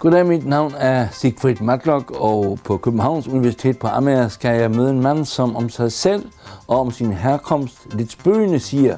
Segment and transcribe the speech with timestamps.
[0.00, 4.90] Goddag, mit navn er Sigfrid Matlock, og på Københavns Universitet på Amager skal jeg møde
[4.90, 6.24] en mand, som om sig selv
[6.68, 8.96] og om sin herkomst lidt spøgende siger,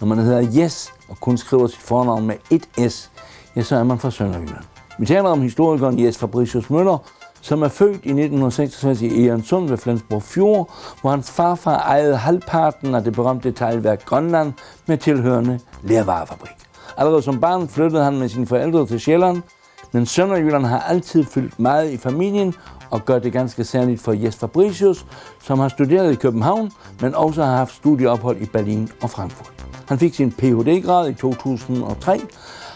[0.00, 3.10] når man hedder Yes og kun skriver sit fornavn med et S,
[3.56, 4.64] ja, så er man fra Sønderjylland.
[4.98, 6.98] Vi taler om historikeren Jes Fabricius Møller,
[7.40, 10.70] som er født i 1966 i Egernsund ved Flensborg Fjord,
[11.00, 14.52] hvor hans farfar ejede halvparten af det berømte teglværk Grønland
[14.86, 16.56] med tilhørende lærvarefabrik.
[16.96, 19.42] Allerede som barn flyttede han med sine forældre til Sjælland,
[19.92, 22.54] men Sønderjylland har altid fyldt meget i familien
[22.90, 25.06] og gør det ganske særligt for Jes Fabricius,
[25.42, 29.52] som har studeret i København, men også har haft studieophold i Berlin og Frankfurt.
[29.88, 32.20] Han fik sin Ph.D.-grad i 2003,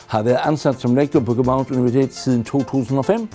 [0.07, 3.29] har været ansat som lektor på Københavns Universitet siden 2005,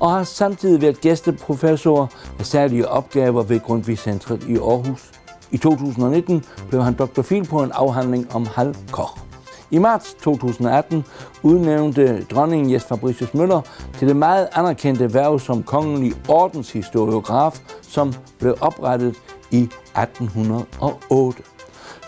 [0.00, 5.10] og har samtidig været gæsteprofessor af særlige opgaver ved Grundtvig Centret i Aarhus.
[5.50, 9.31] I 2019 blev han doktorfil på en afhandling om Hal Koch.
[9.72, 11.04] I marts 2018
[11.42, 13.60] udnævnte dronningen Jes Fabricius Møller
[13.98, 19.16] til det meget anerkendte værv som kongelig ordenshistoriograf, som blev oprettet
[19.50, 21.42] i 1808.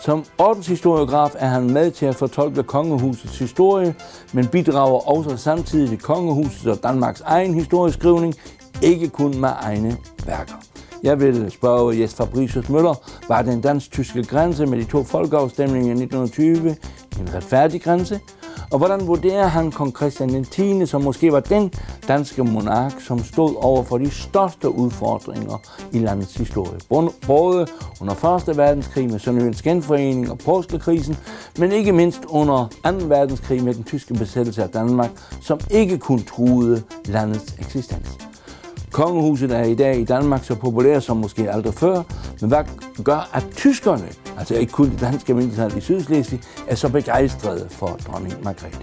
[0.01, 3.95] Som ordenshistoriograf er han med til at fortolke kongehusets historie,
[4.33, 8.35] men bidrager også samtidig til kongehusets og Danmarks egen historieskrivning,
[8.81, 10.55] ikke kun med egne værker.
[11.03, 16.03] Jeg vil spørge Jes Fabricius Møller, var den dansk-tyske grænse med de to folkeafstemninger i
[16.03, 16.75] 1920
[17.19, 18.19] en retfærdig grænse?
[18.71, 21.73] Og hvordan vurderer han kong Christian 10., som måske var den
[22.07, 25.57] danske monark, som stod over for de største udfordringer
[25.91, 26.79] i landets historie?
[27.27, 27.67] Både
[28.01, 28.57] under 1.
[28.57, 31.17] verdenskrig med Sønderjyllands genforening og påskekrisen,
[31.57, 32.91] men ikke mindst under 2.
[32.91, 38.17] verdenskrig med den tyske besættelse af Danmark, som ikke kun truede landets eksistens.
[38.95, 42.03] Kongehuset er i dag i Danmark så populært som måske aldrig før,
[42.41, 42.63] men hvad
[43.03, 47.87] gør, at tyskerne, altså ikke kun det danske mindretal i Sydslesvig, er så begejstrede for
[47.87, 48.79] dronning Margrethe?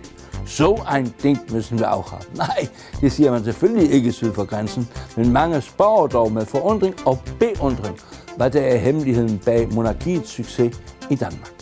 [0.47, 2.37] Så ein Ding müssen wir auch haben.
[2.37, 2.69] Nej,
[3.01, 7.19] det siger man selvfølgelig ikke syd for grænsen, men mange spørger dog med forundring og
[7.39, 7.99] beundring,
[8.37, 11.53] hvad der er hemmeligheden bag monarkiets succes i Danmark.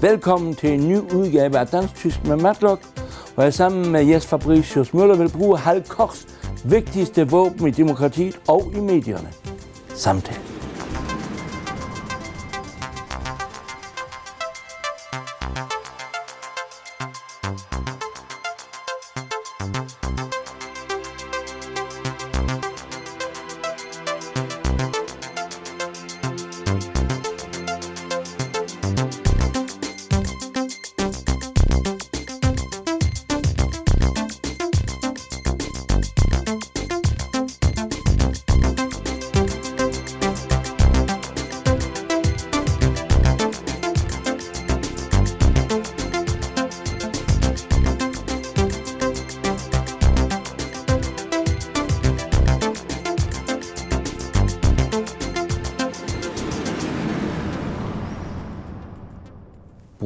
[0.00, 2.82] Velkommen til en ny udgave af Dansk Tysk med Matlock,
[3.34, 6.26] hvor jeg sammen med Jes Fabricius Møller vil bruge Hal Kochs
[6.64, 9.28] vigtigste våben i demokratiet og i medierne.
[9.94, 10.53] Samtale.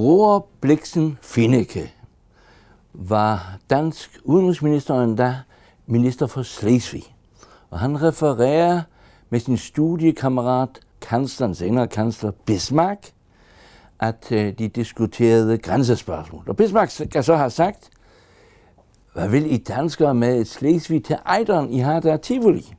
[0.09, 1.93] Bror Bliksen Finneke
[2.93, 5.37] var dansk udenrigsminister og endda
[5.87, 7.15] minister for Slesvig.
[7.71, 8.83] Og han refererer
[9.31, 13.13] med sin studiekammerat, kansleren, senere kansler Bismarck,
[14.01, 16.45] at øh, de diskuterede grænsespørgsmål.
[16.47, 17.91] Og Bismarck kan så have sagt,
[19.15, 21.73] hvad vil I danskere med Slesvig til Ejderen?
[21.73, 22.75] I har der Tivoli.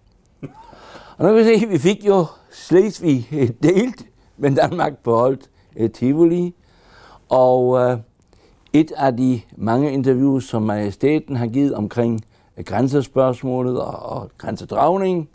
[1.17, 4.06] Og nu kan vi se, at vi fik jo Slesvig øh, delt,
[4.38, 6.56] men Danmark beholdt øh, Tivoli.
[7.29, 7.97] Og øh,
[8.73, 12.22] et af de mange interviews, som majestæten har givet omkring
[12.57, 15.29] øh, grænsespørgsmålet og, og grænsedragning,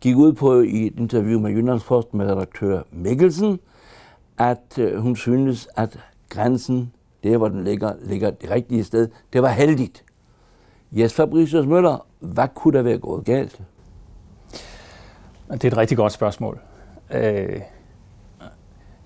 [0.00, 3.60] gik ud på i et interview med Jyllandsposten med redaktør Mikkelsen,
[4.38, 5.98] at øh, hun synes, at
[6.28, 6.92] grænsen,
[7.22, 10.04] der hvor den ligger, ligger det rigtige sted, det var heldigt.
[10.92, 13.62] Jes Fabricius Møller, hvad kunne der være gået galt?
[15.52, 16.58] Det er et rigtig godt spørgsmål.
[17.10, 17.60] Øh,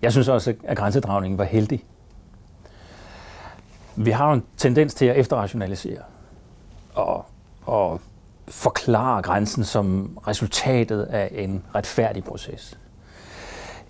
[0.02, 1.84] jeg synes også, at grænsedragningen var heldig.
[3.96, 6.02] Vi har en tendens til at efterrationalisere
[6.94, 7.24] og,
[7.66, 8.00] og
[8.48, 12.78] forklare grænsen som resultatet af en retfærdig proces,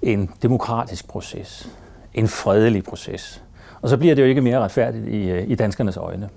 [0.02, 1.70] en demokratisk proces,
[2.14, 3.42] en fredelig proces.
[3.82, 6.28] Og så bliver det jo ikke mere retfærdigt i, øh, i danskernes øjne.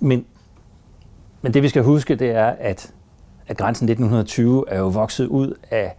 [0.00, 0.26] Men,
[1.42, 2.92] men det vi skal huske, det er, at,
[3.46, 5.96] at grænsen 1920 er jo vokset ud af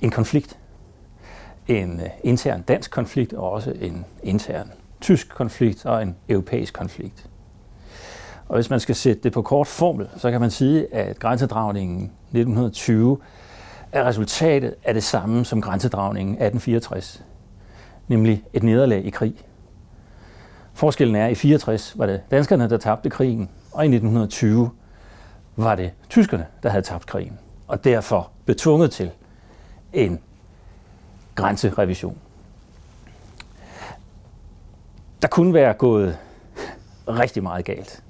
[0.00, 0.58] en konflikt.
[1.68, 4.70] En øh, intern dansk konflikt og også en intern
[5.02, 7.26] tysk konflikt og en europæisk konflikt.
[8.48, 12.02] Og hvis man skal sætte det på kort formel, så kan man sige, at grænsedragningen
[12.02, 13.18] 1920
[13.92, 17.24] er resultatet af det samme som grænsedragningen 1864,
[18.08, 19.34] nemlig et nederlag i krig.
[20.74, 24.70] Forskellen er, at i 64 var det danskerne, der tabte krigen, og i 1920
[25.56, 27.38] var det tyskerne, der havde tabt krigen,
[27.68, 29.10] og derfor betvunget til
[29.92, 30.20] en
[31.34, 32.18] grænserevision.
[35.22, 36.18] Der kunne være gået
[37.08, 38.02] rigtig meget galt.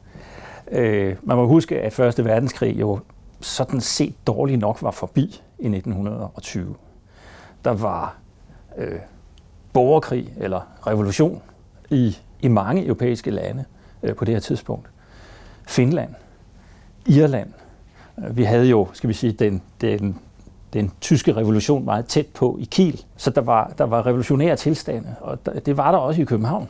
[0.70, 3.00] Øh, man må huske, at Første Verdenskrig jo
[3.40, 6.74] sådan set dårligt nok var forbi i 1920.
[7.64, 8.16] Der var
[8.78, 8.98] øh,
[9.72, 11.42] borgerkrig eller revolution
[11.90, 13.64] i, i mange europæiske lande
[14.02, 14.88] øh, på det her tidspunkt.
[15.68, 16.14] Finland,
[17.06, 17.52] Irland.
[18.18, 20.18] Øh, vi havde jo, skal vi sige, den, den,
[20.72, 25.14] den tyske revolution meget tæt på i Kiel, så der var, der var revolutionære tilstande,
[25.20, 26.68] og det var der også i København.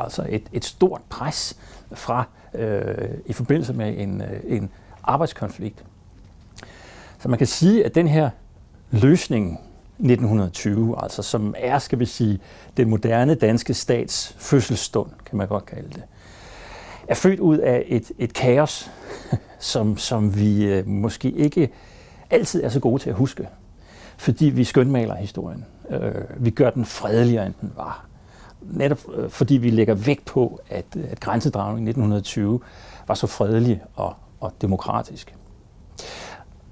[0.00, 1.56] Altså et, et stort pres
[1.92, 2.24] fra
[2.54, 4.70] øh, i forbindelse med en, øh, en
[5.04, 5.84] arbejdskonflikt.
[7.18, 8.30] Så man kan sige, at den her
[8.90, 9.60] løsning
[9.98, 12.40] 1920, altså som er, skal vi sige,
[12.76, 16.02] den moderne danske stats fødselsstund, kan man godt kalde det,
[17.08, 18.90] er født ud af et, et kaos,
[19.58, 21.70] som, som vi øh, måske ikke
[22.30, 23.48] altid er så gode til at huske,
[24.16, 25.64] fordi vi skønmaler historien.
[25.90, 28.06] Øh, vi gør den fredeligere, end den var.
[28.70, 32.60] Netop øh, fordi vi lægger vægt på, at, at grænsedragningen i 1920
[33.08, 35.34] var så fredelig og, og demokratisk.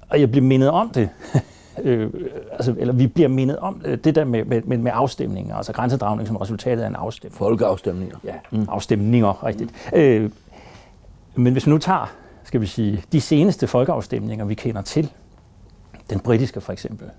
[0.09, 1.09] Og jeg bliver mindet om det,
[1.83, 2.09] øh,
[2.51, 6.35] altså, eller vi bliver mindet om det der med, med, med afstemninger, altså grænsedragning som
[6.35, 7.37] resultatet af en afstemning.
[7.37, 8.17] Folkeafstemninger.
[8.23, 8.65] Ja, mm.
[8.69, 9.71] afstemninger, rigtigt.
[9.93, 9.99] Mm.
[9.99, 10.31] Øh,
[11.35, 12.11] men hvis vi nu tager,
[12.43, 15.11] skal vi sige, de seneste folkeafstemninger, vi kender til,
[16.09, 17.09] den britiske for eksempel,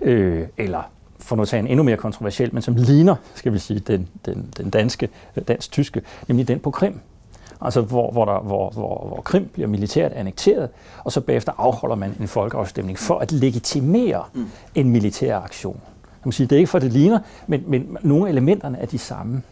[0.00, 0.82] øh, eller
[1.20, 4.08] for nu at tage en endnu mere kontroversiel, men som ligner, skal vi sige, den,
[4.26, 5.08] den, den danske,
[5.48, 7.00] dansk-tyske, nemlig den på Krim.
[7.60, 10.68] Altså hvor, hvor, der, hvor, hvor, hvor Krim bliver militært annekteret,
[11.04, 14.46] og så bagefter afholder man en folkeafstemning for at legitimere mm.
[14.74, 15.80] en militær aktion.
[16.24, 18.98] Man sige, det er ikke for, det ligner, men, men nogle af elementerne er de
[18.98, 19.42] samme.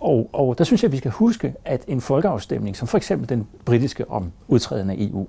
[0.00, 3.28] Og, og der synes jeg, at vi skal huske, at en folkeafstemning, som for eksempel
[3.28, 5.26] den britiske om udtræden af EU,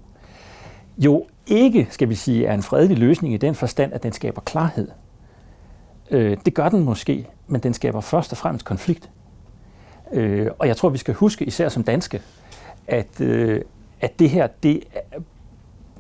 [0.98, 4.42] jo ikke, skal vi sige, er en fredelig løsning i den forstand, at den skaber
[4.42, 4.88] klarhed.
[6.12, 9.10] Øh, det gør den måske, men den skaber først og fremmest konflikt.
[10.14, 12.22] Øh, og jeg tror, vi skal huske, især som danske,
[12.88, 13.62] at, øh,
[14.02, 14.84] at det her, det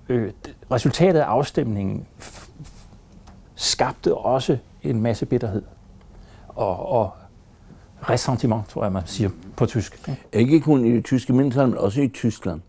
[0.10, 0.31] øh,
[0.72, 2.07] resultatet af afstemningen
[3.56, 5.62] skabte også en masse bitterhed
[6.48, 7.12] og, og
[8.10, 10.10] ressentiment, tror jeg, man siger på tysk.
[10.34, 12.62] Ikke kun i det tyske mindretal, men også i Tyskland.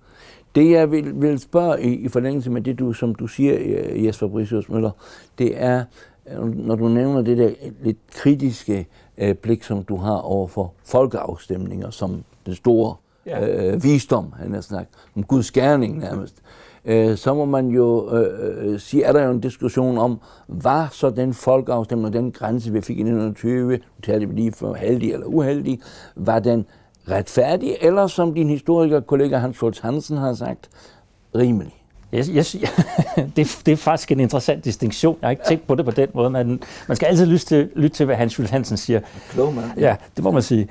[0.55, 3.59] Det jeg vil, vil spørge i, i forlængelse med det, du, som du siger,
[4.05, 4.91] Jesper Brisius Møller,
[5.39, 5.85] det er,
[6.55, 7.51] når du nævner det der
[7.83, 8.87] lidt kritiske
[9.19, 12.95] øh, blik, som du har over for folkeafstemninger, som den store
[13.27, 13.73] ja.
[13.73, 16.35] øh, visdom, han har snakket, om Guds gerning nærmest,
[16.85, 20.89] øh, så må man jo øh, øh, sige, er der jo en diskussion om, var
[20.93, 25.13] så den folkeafstemning, den grænse, vi fik i 1920, nu talte vi lige for heldig
[25.13, 25.81] eller uheldig,
[26.17, 26.67] var den
[27.09, 30.71] retfærdig, eller som din historiker kollega Hans Schultz Hansen har sagt,
[31.35, 31.76] rimelig?
[32.15, 32.57] Yes, yes,
[33.37, 35.19] det, det er faktisk en interessant distinktion.
[35.21, 37.71] Jeg har ikke tænkt på det på den måde, men man skal altid lytte til,
[37.77, 39.01] lytte til hvad Hans Schultz Hansen siger.
[39.31, 39.71] Klog mand.
[39.79, 40.69] Ja, det må man sige.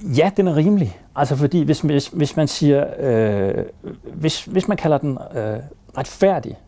[0.00, 0.98] Ja, den er rimelig.
[1.16, 3.64] Altså fordi hvis, hvis, hvis man siger, øh,
[4.14, 5.56] hvis, hvis man kalder den øh,
[5.98, 6.58] retfærdig,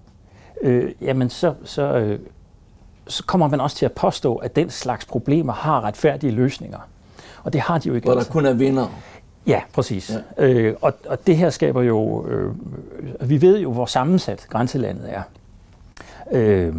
[0.63, 2.19] øh, jamen så, så, øh,
[3.07, 6.79] så kommer man også til at påstå, at den slags problemer har retfærdige løsninger.
[7.43, 8.87] Og det har de jo ikke Hvor der kun er vinder.
[9.47, 10.13] Ja, præcis.
[10.39, 10.45] Ja.
[10.45, 12.55] Øh, og, og det her skaber jo, øh,
[13.31, 15.23] vi ved jo, hvor sammensat grænselandet er.
[16.33, 16.75] Øh,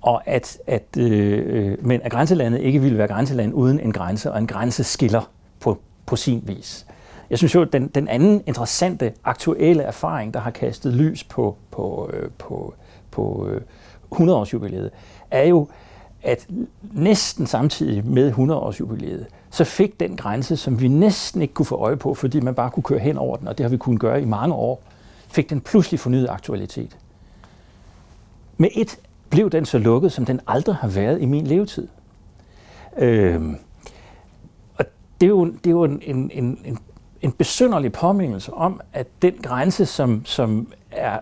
[0.00, 4.38] og at, at, øh, men at grænselandet ikke ville være grænseland uden en grænse, og
[4.38, 6.86] en grænse skiller på, på sin vis.
[7.30, 11.56] Jeg synes jo, at den, den anden interessante, aktuelle erfaring, der har kastet lys på,
[11.70, 12.74] på, øh, på,
[13.10, 13.60] på øh,
[14.14, 14.90] 100-årsjubilæet,
[15.30, 15.68] er jo,
[16.22, 16.46] at
[16.92, 21.96] næsten samtidig med 100-årsjubilæet, så fik den grænse, som vi næsten ikke kunne få øje
[21.96, 24.22] på, fordi man bare kunne køre hen over den, og det har vi kunnet gøre
[24.22, 24.82] i mange år,
[25.28, 26.96] fik den pludselig fornyet aktualitet.
[28.56, 28.98] Med et
[29.30, 31.88] blev den så lukket, som den aldrig har været i min levetid.
[32.98, 33.56] Øhm,
[34.74, 34.84] og
[35.20, 36.78] det er jo, det er jo en, en, en,
[37.22, 41.18] en besynderlig påmindelse om, at den grænse, som, som er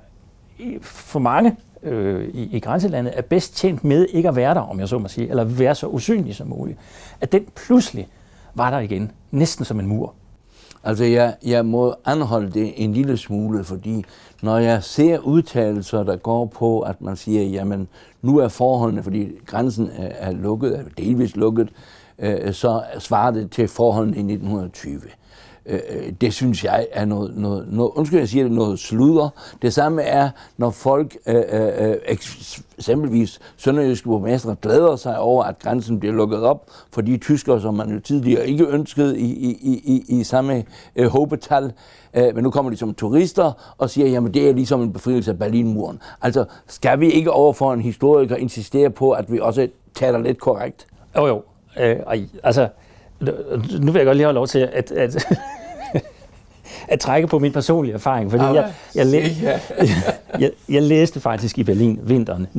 [0.81, 4.81] for mange øh, i, i grænselandet, er bedst tjent med ikke at være der, om
[4.81, 6.79] jeg så må sige, eller være så usynlig som muligt,
[7.21, 8.09] at den pludselig
[8.55, 10.15] var der igen, næsten som en mur.
[10.85, 14.05] Altså, jeg, jeg må anholde det en lille smule, fordi
[14.43, 17.89] når jeg ser udtalelser, der går på, at man siger, jamen,
[18.23, 21.69] nu er forholdene, fordi grænsen er, er lukket, er delvist lukket,
[22.19, 25.01] øh, så svarer det til forholdene i 1920.
[25.67, 29.29] Øh, øh, det synes jeg er noget, noget, noget, undskyld jeg siger det, noget sludder.
[29.63, 31.97] Det samme er, når folk, øh, øh, øh
[32.79, 37.75] eksempelvis sønderjyske borgmestre, glæder sig over, at grænsen bliver lukket op for de tyskere, som
[37.75, 40.65] man jo tidligere ikke ønskede i, i, i, i i samme
[40.97, 41.73] øh, håbetal.
[42.15, 45.31] Øh, men nu kommer de som turister og siger, jamen det er ligesom en befrielse
[45.31, 46.01] af Berlinmuren.
[46.23, 50.87] Altså, skal vi ikke overfor en historiker insistere på, at vi også taler lidt korrekt?
[51.17, 51.43] Jo, jo.
[51.81, 51.97] Øh,
[52.43, 52.69] altså,
[53.81, 55.27] nu vil jeg godt lige have lov til at, at,
[56.89, 59.25] at trække på min personlige erfaring, fordi jeg, jeg, læ,
[60.41, 62.59] jeg, jeg læste faktisk i Berlin vinteren 89-90.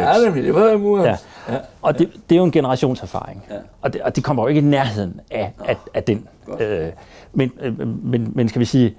[0.00, 1.04] Ja, det var muren.
[1.04, 1.16] Ja.
[1.48, 1.58] Ja.
[1.82, 3.56] Og det, det er jo en generationserfaring, ja.
[3.82, 6.28] og, det, og det kommer jo ikke i nærheden af, af, af den.
[6.60, 6.88] Øh,
[7.32, 8.94] men, øh, men, men skal vi sige,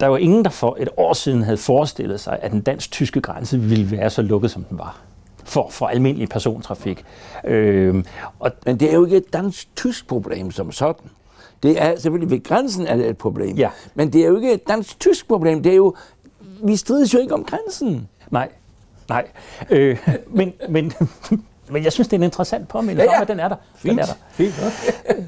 [0.00, 3.60] der var ingen, der for et år siden havde forestillet sig, at den dansk-tyske grænse
[3.60, 5.05] ville være så lukket, som den var
[5.46, 7.04] for, for almindelig persontrafik.
[7.44, 8.04] Øh,
[8.38, 11.10] og Men det er jo ikke et dansk-tysk problem som sådan.
[11.62, 13.56] Det er selvfølgelig ved grænsen er det et problem.
[13.56, 13.70] Ja.
[13.94, 15.62] Men det er jo ikke et dansk-tysk problem.
[15.62, 15.94] Det er jo,
[16.64, 18.08] vi strides jo ikke om grænsen.
[18.30, 18.48] Nej,
[19.08, 19.26] nej.
[19.70, 20.92] Øh, men, men,
[21.72, 23.16] men jeg synes, det er en interessant påmindelse ja, ja.
[23.16, 23.56] om, at den er der.
[23.76, 23.90] Fint.
[23.90, 24.14] Den er der.
[24.30, 24.54] Fint.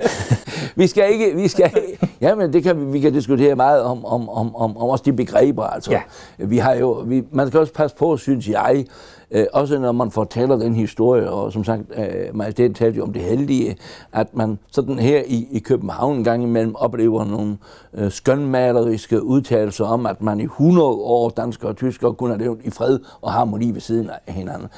[0.80, 1.72] vi skal ikke, vi skal,
[2.20, 5.04] ja, men det kan vi, vi kan diskutere meget om, om, om, om, om også
[5.04, 5.64] de begreber.
[5.64, 6.02] Altså, ja.
[6.38, 8.86] vi har jo, vi, man skal også passe på, synes jeg,
[9.30, 13.12] Øh, også når man fortæller den historie, og som sagt, øh, majestæt talte jo om
[13.12, 13.76] det heldige,
[14.12, 17.58] at man sådan her i, i København en gang imellem oplever nogle
[17.94, 22.58] øh, skønmaleriske udtalelser om, at man i 100 år, danskere og tyskere, kunne have levet
[22.64, 24.68] i fred og harmoni ved siden af hinanden.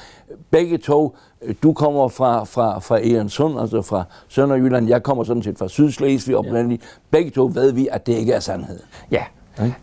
[0.51, 5.43] Begge to, øh, du kommer fra, fra, fra Egernsund, altså fra Sønderjylland, jeg kommer sådan
[5.43, 6.81] set fra Sydslesvig oprindeligt.
[6.81, 7.17] Ja.
[7.17, 8.79] Begge to ved vi, at det ikke er sandhed.
[9.11, 9.23] Ja.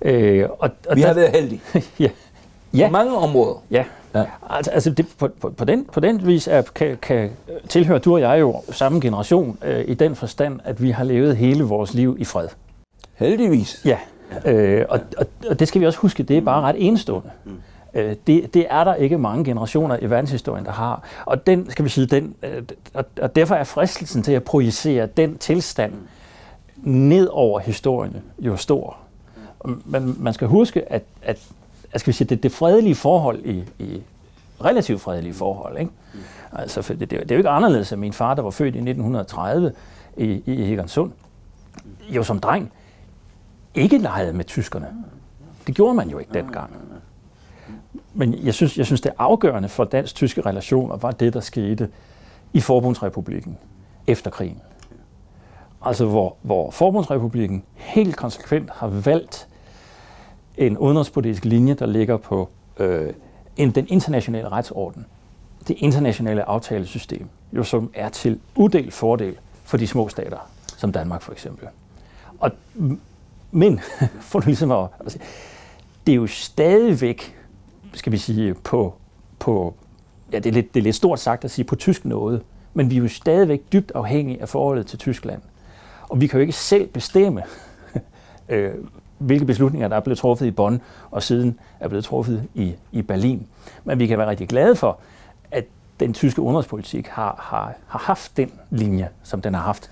[0.03, 1.61] Øh, og, og vi der, har været heldige.
[2.01, 2.09] ja.
[2.75, 2.87] Ja.
[2.87, 3.63] På mange områder.
[3.71, 3.85] Ja,
[4.15, 4.25] Ja.
[4.51, 7.31] Altså, altså det, på, på, på, den, på den vis er, kan, kan
[7.69, 11.37] tilhøre du og jeg jo samme generation øh, i den forstand, at vi har levet
[11.37, 12.49] hele vores liv i fred.
[13.15, 13.83] Heldigvis.
[13.85, 13.99] Ja,
[14.45, 17.31] øh, og, og, og det skal vi også huske, det er bare ret enestående.
[17.45, 17.53] Mm.
[17.95, 21.03] Øh, det, det er der ikke mange generationer i verdenshistorien, der har.
[21.25, 22.63] Og den, skal vi sige, den, øh,
[22.95, 25.93] og, og derfor er fristelsen til at projicere den tilstand
[26.77, 28.97] ned over historien jo stor.
[29.85, 31.39] Men man skal huske, at, at
[31.97, 34.03] skal vi sige, det, det fredelige forhold i, i
[34.65, 35.79] relativt fredelige forhold.
[35.79, 35.93] Ikke?
[36.53, 38.75] Altså, for det, det, det er jo ikke anderledes, at min far, der var født
[38.75, 39.73] i 1930
[40.17, 41.13] i, i Hegersund,
[42.09, 42.73] jo som dreng,
[43.75, 44.89] ikke legede med tyskerne.
[45.67, 46.71] Det gjorde man jo ikke dengang.
[48.15, 51.89] Men jeg synes, jeg synes det afgørende for dansk-tyske relationer var det, der skete
[52.53, 53.59] i Forbundsrepublikken
[54.07, 54.61] efter krigen.
[55.83, 59.48] Altså hvor, hvor Forbundsrepublikken helt konsekvent har valgt
[60.59, 62.49] en udenrigspolitisk linje, der ligger på
[62.79, 63.13] øh,
[63.57, 65.07] en, den internationale retsorden,
[65.69, 71.23] det internationale aftalesystem, jo som er til uddelt fordel for de små stater, som Danmark
[71.23, 71.69] for eksempel.
[72.39, 72.51] Og,
[73.51, 73.81] men,
[74.31, 75.19] for ligesom at, altså,
[76.07, 77.37] det er jo stadigvæk,
[77.95, 78.95] skal vi sige, på,
[79.39, 79.75] på
[80.33, 82.43] ja, det er, lidt, det er lidt stort sagt at sige på tysk noget,
[82.75, 85.43] men vi er jo stadigvæk dybt afhængige af forholdet til Tyskland.
[86.09, 87.43] Og vi kan jo ikke selv bestemme,
[88.49, 88.75] øh,
[89.19, 93.03] hvilke beslutninger, der er blevet truffet i Bonn, og siden er blevet truffet i, i
[93.03, 93.47] Berlin.
[93.85, 94.99] Men vi kan være rigtig glade for,
[95.51, 95.65] at
[96.01, 99.91] den tyske udenrigspolitik har, har, har haft den linje, som den har haft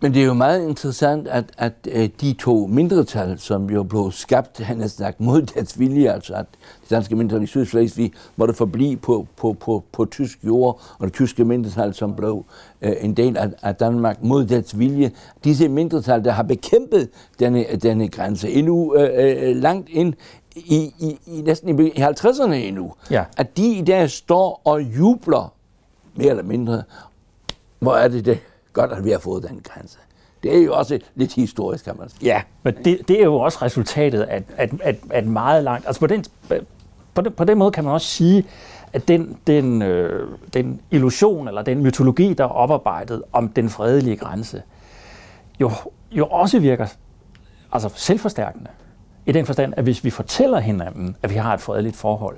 [0.00, 4.12] men det er jo meget interessant, at, at øh, de to mindretal, som jo blev
[4.12, 6.46] skabt, han har sagt, mod deres vilje, altså at
[6.82, 11.14] det danske mindretal i Sydslesvig måtte forblive på, på, på, på tysk jord, og det
[11.14, 12.44] tyske mindretal, som blev
[12.82, 15.10] øh, en del af, af Danmark mod deres vilje.
[15.44, 20.14] Disse mindretal, der har bekæmpet denne, denne grænse endnu øh, øh langt ind
[20.56, 23.24] i, i, i næsten i 50'erne endnu, ja.
[23.36, 25.52] at de i dag står og jubler,
[26.14, 26.82] mere eller mindre,
[27.78, 28.38] hvor er det det?
[28.78, 29.98] Godt, at vi har fået den grænse.
[30.42, 32.18] Det er jo også lidt historisk, kan man sige.
[32.22, 35.86] Ja, men det, det er jo også resultatet af, at, at, at meget langt...
[35.86, 36.24] Altså på den,
[37.14, 38.46] på, den, på den måde kan man også sige,
[38.92, 44.16] at den, den, øh, den illusion eller den mytologi, der er oparbejdet om den fredelige
[44.16, 44.62] grænse,
[45.60, 45.70] jo,
[46.12, 46.86] jo også virker
[47.72, 48.70] altså selvforstærkende.
[49.26, 52.36] I den forstand, at hvis vi fortæller hinanden, at vi har et fredeligt forhold,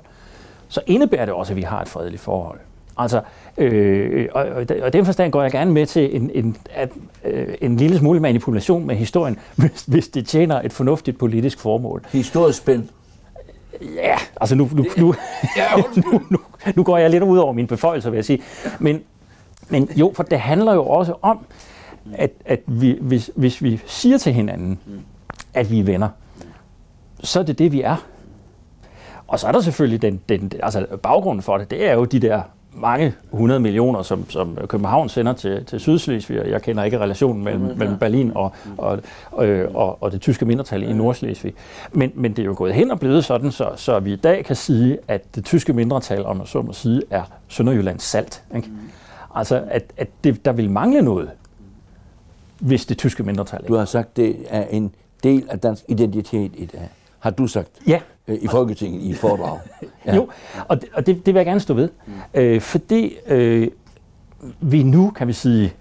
[0.67, 2.59] så indebærer det også, at vi har et fredeligt forhold.
[2.97, 3.21] Altså,
[3.57, 4.45] øh, og,
[4.81, 6.89] og den forstand går jeg gerne med til en, en, at,
[7.25, 12.03] øh, en lille smule manipulation med historien, hvis, hvis det tjener et fornuftigt politisk formål.
[12.11, 12.91] Historisk spændt.
[13.95, 15.15] Ja, altså nu, nu, nu,
[15.97, 16.39] nu, nu,
[16.75, 18.41] nu går jeg lidt ud over mine beføjelser, vil jeg sige.
[18.79, 19.03] Men,
[19.69, 21.45] men jo, for det handler jo også om,
[22.13, 24.79] at, at vi, hvis, hvis vi siger til hinanden,
[25.53, 26.09] at vi er venner,
[27.19, 28.05] så er det det, vi er.
[29.27, 32.19] Og så er der selvfølgelig den, den altså baggrunden for det, det er jo de
[32.19, 32.41] der
[32.73, 36.41] mange 100 millioner, som, som København sender til, til Sydslesvig.
[36.47, 38.99] Jeg kender ikke relationen mellem, mellem Berlin og, og,
[39.31, 41.53] og, og, og det tyske mindretal i Nordslesvig.
[41.91, 44.45] Men, men det er jo gået hen og blevet sådan, så, så vi i dag
[44.45, 48.43] kan sige, at det tyske mindretal, om man så må sige, er Sønderjyllands salt.
[48.55, 48.67] Ikke?
[48.67, 48.77] Mm.
[49.35, 51.29] Altså, at, at det, der vil mangle noget,
[52.59, 53.67] hvis det tyske mindretal ikke.
[53.67, 56.89] Du har sagt, det er en del af dansk identitet i dag.
[57.21, 57.69] Har du sagt?
[57.87, 58.01] Ja.
[58.27, 59.59] Øh, I Folketinget, i et foredrag.
[60.05, 60.15] Ja.
[60.15, 60.29] jo,
[60.67, 61.89] og det, og det, det vil jeg gerne stå ved.
[62.05, 62.13] Mm.
[62.33, 63.67] Øh, fordi øh,
[64.61, 65.73] vi nu, kan vi sige,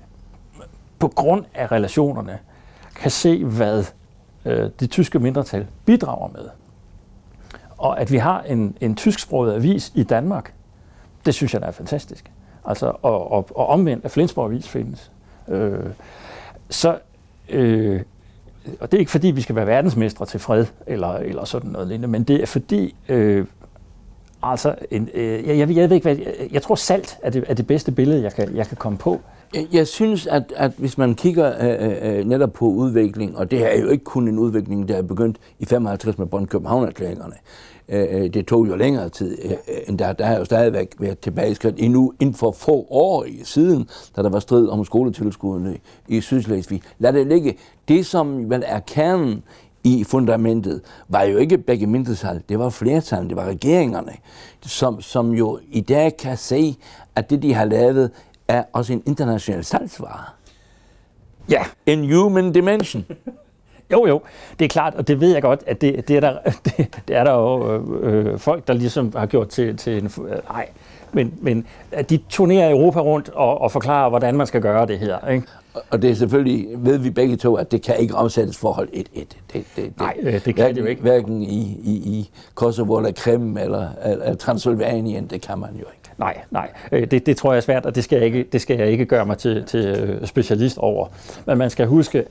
[0.98, 2.38] på grund af relationerne,
[2.96, 3.84] kan se, hvad
[4.44, 6.48] øh, det tyske mindretal bidrager med.
[7.78, 10.52] Og at vi har en, en tysksproget avis i Danmark,
[11.26, 12.30] det synes jeg, der er fantastisk.
[12.64, 15.10] Altså, og, og, og omvendt, at Flensborg Avis findes.
[15.48, 15.86] Øh,
[16.70, 16.98] så,
[17.48, 18.00] øh,
[18.80, 21.88] og det er ikke fordi, vi skal være verdensmestre til fred, eller, eller sådan noget
[21.88, 23.46] lignende, men det er fordi, øh,
[24.42, 27.44] altså, en, øh, jeg, jeg, jeg ved ikke hvad, jeg, jeg tror salt er det,
[27.48, 29.20] er det bedste billede, jeg kan, jeg kan komme på.
[29.72, 33.66] Jeg, synes, at, at hvis man kigger øh, øh, netop på udvikling, og det her
[33.66, 37.34] er jo ikke kun en udvikling, der er begyndt i 55 med Bonn København-erklæringerne,
[37.92, 39.52] Øh, øh, det tog jo længere tid, øh,
[39.88, 44.22] end der, der har jo stadigvæk været tilbageskridt endnu inden for få år siden, da
[44.22, 45.76] der var strid om skoletilskuddene
[46.08, 46.82] i Sydslesvig.
[46.98, 47.56] Lad det ligge.
[47.88, 49.42] Det, som vel er kernen
[49.84, 54.12] i fundamentet, var jo ikke begge mindretal, det var flertal, det var regeringerne,
[54.62, 56.76] som, som jo i dag kan se,
[57.16, 58.10] at det, de har lavet,
[58.48, 60.24] er også en international salgsvare.
[61.50, 61.62] Ja.
[61.86, 63.04] En human dimension.
[63.92, 64.20] Jo, jo,
[64.58, 67.16] det er klart, og det ved jeg godt, at det, det, er, der, det, det
[67.16, 70.04] er der jo øh, folk, der ligesom har gjort til, til en...
[70.28, 70.68] Øh, nej,
[71.12, 71.66] men, men
[72.10, 75.28] de turnerer Europa rundt og, og forklarer, hvordan man skal gøre det her.
[75.28, 75.46] Ikke?
[75.90, 79.02] Og det er selvfølgelig, ved vi begge to, at det kan ikke omsættes forhold 1-1.
[79.14, 81.02] Det, det, det, Nej, øh, det kan det jo ikke.
[81.02, 86.10] Hverken i, i, i Kosovo eller Krim eller, eller Transylvanien, det kan man jo ikke.
[86.18, 86.70] Nej, nej.
[86.92, 88.88] Øh, det, det tror jeg er svært, og det skal jeg ikke, det skal jeg
[88.88, 91.06] ikke gøre mig til, til øh, specialist over.
[91.46, 92.24] Men man skal huske,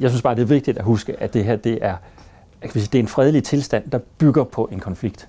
[0.00, 1.94] jeg synes bare, det er vigtigt at huske, at det her det er,
[2.62, 5.28] det er en fredelig tilstand, der bygger på en konflikt.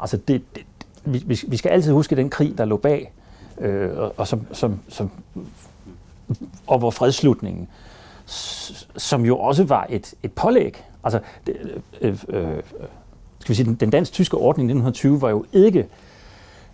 [0.00, 0.62] Altså det, det,
[1.04, 3.12] vi, vi skal altid huske den krig, der lå bag,
[3.60, 5.10] øh, og, som, som, som,
[6.66, 7.68] og hvor fredslutningen,
[8.96, 10.84] som jo også var et, et pålæg.
[11.04, 12.62] Altså, det, øh, øh,
[13.38, 15.86] skal vi sige, den, den dansk-tyske ordning i 1920 var jo ikke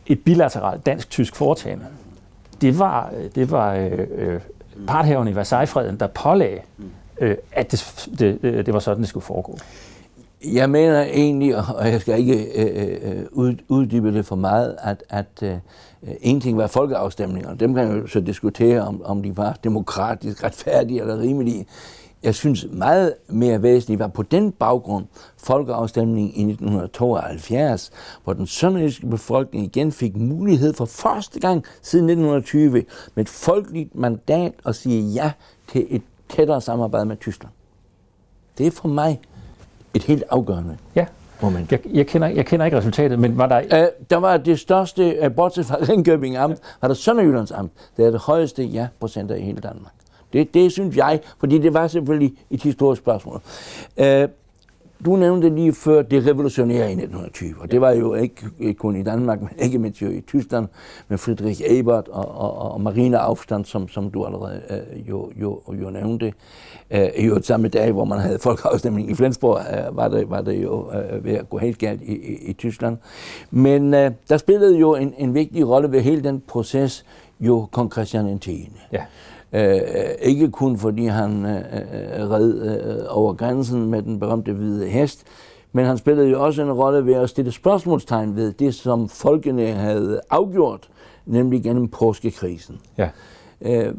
[0.07, 1.87] et bilateralt dansk-tysk foretagende.
[2.61, 4.41] Det var, det var øh, øh
[4.87, 6.61] parthaverne i Versailles-freden, der pålagde,
[7.21, 9.59] øh, at det, det, det var sådan, det skulle foregå.
[10.45, 15.43] Jeg mener egentlig, og jeg skal ikke øh, øh uddybe det for meget, at, at
[15.43, 15.53] øh,
[16.03, 17.55] øh en ting var folkeafstemninger.
[17.55, 21.67] Dem kan jo så diskutere, om, om de var demokratisk retfærdige eller rimelige
[22.23, 27.91] jeg synes meget mere væsentligt var på den baggrund folkeafstemningen i 1972,
[28.25, 32.71] hvor den sønderjyske befolkning igen fik mulighed for første gang siden 1920
[33.15, 35.33] med et folkeligt mandat at sige ja
[35.69, 37.53] til et tættere samarbejde med Tyskland.
[38.59, 39.21] Det er for mig
[39.99, 41.07] et helt afgørende ja.
[41.43, 41.73] moment.
[41.73, 43.61] Jeg, jeg, kender, jeg kender ikke resultatet, men var der...
[43.61, 47.73] Uh, der var det største, uh, bortset fra Ringkøbing Amt, var der Sønderjyllands Amt.
[47.97, 49.93] Det er det højeste ja-procenter i hele Danmark.
[50.33, 53.41] Det, det synes jeg, fordi det var selvfølgelig et historisk spørgsmål.
[53.97, 54.05] Uh,
[55.05, 59.03] du nævnte lige før det revolutionære i 1920, og det var jo ikke, kun i
[59.03, 60.69] Danmark, men ikke mindst jo i Tyskland,
[61.09, 65.61] med Friedrich Ebert og, og, og Marina Aufstand, som, som du allerede uh, jo, jo,
[65.83, 66.33] jo nævnte.
[66.95, 70.63] Uh, jo samme dag, hvor man havde folkeafstemning i Flensborg, uh, var, det, var det
[70.63, 72.97] jo uh, ved at gå helt galt i, i, i Tyskland.
[73.51, 77.05] Men uh, der spillede jo en, en vigtig rolle ved hele den proces,
[77.41, 78.71] jo kong Christian 10.
[78.93, 79.03] Ja.
[79.53, 79.81] Øh,
[80.23, 85.25] ikke kun fordi han øh, øh, red øh, over grænsen med den berømte hvide hest,
[85.73, 89.67] men han spillede jo også en rolle ved at stille spørgsmålstegn ved det, som folkene
[89.67, 90.89] havde afgjort,
[91.27, 92.81] nemlig gennem påskekrisen.
[92.99, 93.09] Ja.
[93.61, 93.95] Øh,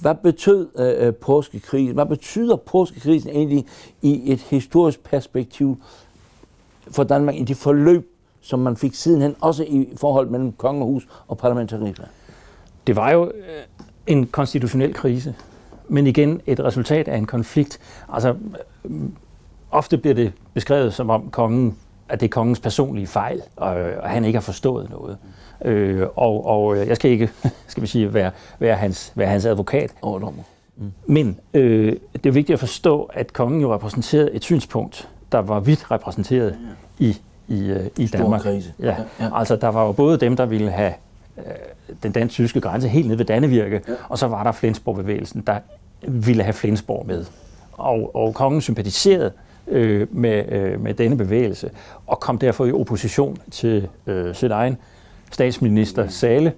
[0.00, 1.94] hvad betød øh, påskekrisen?
[1.94, 3.66] Hvad betyder påskekrisen egentlig
[4.02, 5.82] i et historisk perspektiv
[6.90, 11.38] for Danmark i det forløb, som man fik sidenhen, også i forhold mellem kongehus og
[11.38, 12.04] parlamentarisme?
[12.86, 13.32] Det var jo
[14.06, 15.34] en konstitutionel krise,
[15.88, 17.78] men igen et resultat af en konflikt.
[18.12, 18.34] Altså,
[19.70, 21.76] ofte bliver det beskrevet som om kongen,
[22.08, 25.18] at det er kongens personlige fejl, og, og han ikke har forstået noget.
[25.64, 27.30] Øh, og, og jeg skal ikke,
[27.68, 29.94] skal vi sige, være, være, hans, være hans advokat.
[30.02, 30.42] Overdommer.
[30.76, 30.92] Mm.
[31.06, 35.60] Men øh, det er vigtigt at forstå, at kongen jo repræsenterede et synspunkt, der var
[35.60, 36.58] vidt repræsenteret
[36.98, 37.16] i,
[37.48, 38.40] i, øh, i Danmark.
[38.40, 38.72] Krise.
[38.80, 38.86] Ja.
[38.86, 39.38] Ja, ja.
[39.38, 40.94] Altså, der var jo både dem, der ville have øh,
[42.02, 43.92] den dansk-tyske grænse helt ned ved Dannevirke, ja.
[44.08, 45.58] og så var der Flensborg-bevægelsen, der
[46.08, 47.24] ville have Flensborg med.
[47.72, 49.32] Og, og kongen sympatiserede
[49.68, 51.70] øh, med, øh, med denne bevægelse,
[52.06, 54.76] og kom derfor i opposition til øh, sin egen
[55.30, 56.52] statsminister Sale,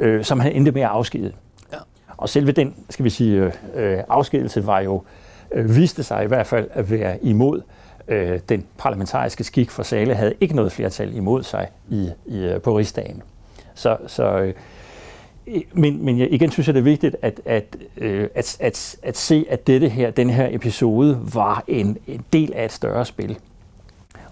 [0.00, 1.32] øh, som han endte med at afskede.
[1.72, 1.78] Ja.
[2.16, 5.02] Og selve den, skal vi sige, øh, afskedelse var jo,
[5.52, 7.62] øh, viste sig i hvert fald at være imod
[8.08, 12.60] øh, den parlamentariske skik, for Sale havde ikke noget flertal imod sig i, i, øh,
[12.60, 13.22] på rigsdagen.
[13.80, 14.54] Så, så øh,
[15.72, 19.16] men, men jeg, igen synes jeg, det er vigtigt at, at, øh, at, at, at
[19.16, 23.38] se, at dette her, den her episode var en, en del af et større spil.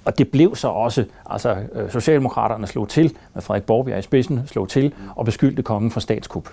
[0.04, 4.40] Og det blev så også, altså øh, Socialdemokraterne slog til, med Frederik Borgbjerg i spidsen,
[4.46, 6.48] slog til og beskyldte kongen for statskup.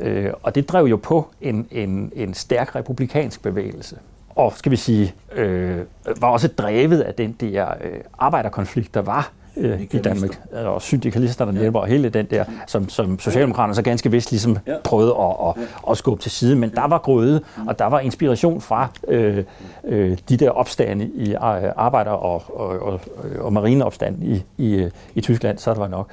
[0.00, 3.96] Øh, og det drev jo på en, en, en stærk republikansk bevægelse.
[4.30, 5.78] Og skal vi sige, øh,
[6.20, 11.52] var også drevet af den der øh, arbejderkonflikt, der var øh, i Danmark, og syndikalisterne
[11.52, 11.60] ja.
[11.60, 14.76] hjælper, og hele den der, som, som Socialdemokraterne så ganske vist ligesom ja.
[14.84, 16.56] prøvede at, at, at, at skubbe til side.
[16.56, 19.44] Men der var grøde, og der var inspiration fra øh,
[19.84, 21.38] øh, de der opstande i øh,
[21.76, 23.00] arbejder- og, og, og,
[23.38, 26.08] og marineopstand i, i, i Tyskland, så det var nok.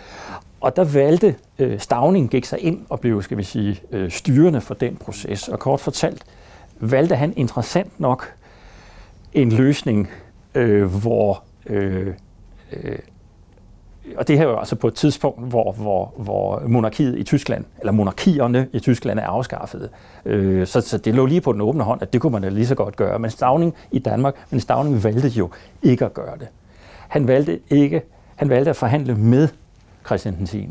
[0.61, 4.61] Og der valgte øh, Stavning gik sig ind og blev, skal vi sige, øh, styrende
[4.61, 5.47] for den proces.
[5.47, 6.23] Og kort fortalt
[6.79, 8.33] valgte han interessant nok
[9.33, 10.09] en løsning,
[10.55, 12.07] øh, hvor øh,
[12.73, 12.99] øh,
[14.17, 17.65] og det her er jo altså på et tidspunkt, hvor, hvor, hvor monarkiet i Tyskland,
[17.79, 19.89] eller monarkierne i Tyskland er afskaffet.
[20.25, 22.49] Øh, så, så det lå lige på den åbne hånd, at det kunne man da
[22.49, 23.19] lige så godt gøre.
[23.19, 25.49] Men Stavning i Danmark, men Stavning valgte jo
[25.81, 26.47] ikke at gøre det.
[27.07, 28.01] Han valgte ikke,
[28.35, 29.47] han valgte at forhandle med
[30.05, 30.69] Christian den 10.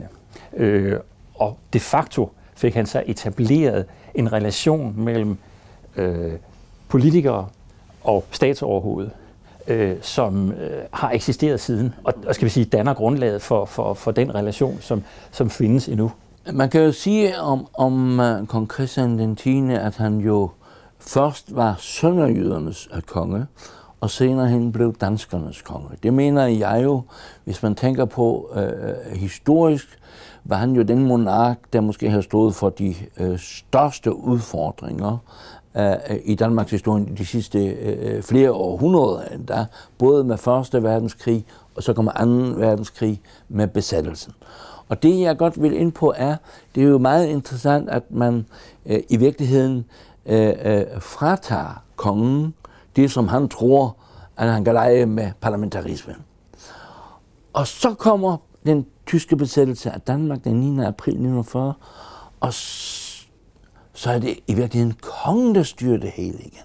[0.56, 0.98] Øh,
[1.34, 5.36] og de facto fik han så etableret en relation mellem
[5.96, 6.32] øh,
[6.88, 7.46] politikere
[8.04, 9.10] og statsoverhovedet
[9.66, 13.94] øh, som øh, har eksisteret siden, og, og skal vi sige, danner grundlaget for, for,
[13.94, 16.12] for den relation, som, som findes endnu.
[16.52, 20.50] Man kan jo sige om, om øh, kong Christian den 10., at han jo
[20.98, 23.46] først var sønderjydernes øh, konge,
[24.00, 25.88] og senere hen blev danskernes konge.
[26.02, 27.02] Det mener jeg jo,
[27.44, 29.98] hvis man tænker på øh, historisk,
[30.44, 35.18] var han jo den monark, der måske har stået for de øh, største udfordringer
[36.24, 39.66] i Danmarks historie de sidste øh, øh, flere århundreder endda,
[39.98, 41.44] både med Første Verdenskrig,
[41.76, 44.32] og så kommer Anden Verdenskrig med besættelsen.
[44.88, 46.36] Og det, jeg godt vil ind på, er,
[46.74, 48.46] det er jo meget interessant, at man
[48.86, 49.84] øh, i virkeligheden
[50.26, 52.54] øh, øh, fratager kongen
[52.96, 53.96] det, som han tror,
[54.36, 56.16] at han kan lege med parlamentarismen.
[57.52, 60.84] Og så kommer den tyske besættelse af Danmark den 9.
[60.84, 61.74] april 1940,
[62.40, 62.54] og
[64.00, 66.62] så er det i virkeligheden kongen, der styrer det hele igen.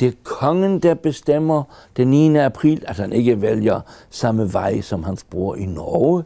[0.00, 1.62] Det er kongen, der bestemmer
[1.96, 2.36] den 9.
[2.36, 6.24] april, at han ikke vælger samme vej som hans bror i Norge.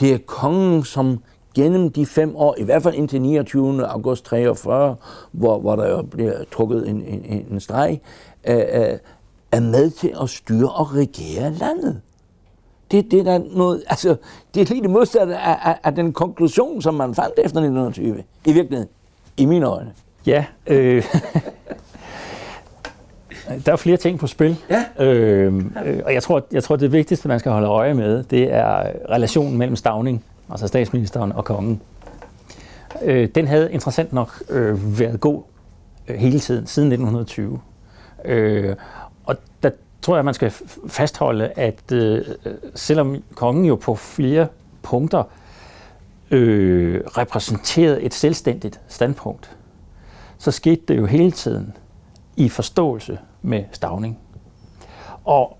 [0.00, 1.18] Det er kongen, som
[1.54, 3.86] gennem de fem år, i hvert fald indtil 29.
[3.86, 4.96] august 43,
[5.32, 8.00] hvor, hvor der jo bliver trukket en, en, en streg,
[8.48, 8.98] øh, øh,
[9.52, 12.00] er med til at styre og regere landet.
[12.90, 14.16] Det, det, er noget, altså,
[14.54, 18.24] det er lige det modsatte af, af, af den konklusion, som man fandt efter 1920,
[18.44, 18.88] i virkeligheden
[19.36, 19.92] i mine øjne.
[20.26, 21.04] Ja, øh,
[23.66, 24.56] der er flere ting på spil.
[24.70, 25.04] Ja.
[25.04, 28.52] Øh, øh, og jeg tror, jeg tror, det vigtigste, man skal holde øje med, det
[28.52, 31.80] er relationen mellem Stavning, altså statsministeren og kongen.
[33.02, 35.42] Øh, den havde interessant nok øh, været god
[36.08, 37.60] øh, hele tiden, siden 1920.
[38.24, 38.76] Øh,
[39.24, 39.70] og der
[40.02, 40.52] tror jeg, man skal
[40.88, 42.24] fastholde, at øh,
[42.74, 44.46] selvom kongen jo på flere
[44.82, 45.26] punkter øh,
[46.30, 49.56] Øh, repræsenterede et selvstændigt standpunkt,
[50.38, 51.76] så skete det jo hele tiden
[52.36, 54.18] i forståelse med Stavning.
[55.24, 55.58] Og